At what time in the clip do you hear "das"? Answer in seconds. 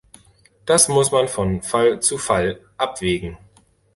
0.65-0.87